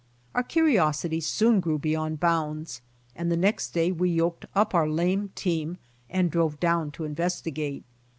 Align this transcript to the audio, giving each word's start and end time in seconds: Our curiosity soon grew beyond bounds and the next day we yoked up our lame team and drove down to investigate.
Our 0.33 0.41
curiosity 0.41 1.19
soon 1.21 1.59
grew 1.59 1.77
beyond 1.77 2.19
bounds 2.19 2.81
and 3.15 3.31
the 3.31 3.37
next 3.37 3.69
day 3.69 3.91
we 3.91 4.09
yoked 4.09 4.47
up 4.55 4.73
our 4.73 4.89
lame 4.89 5.29
team 5.35 5.77
and 6.09 6.31
drove 6.31 6.59
down 6.59 6.89
to 6.93 7.03
investigate. 7.03 7.83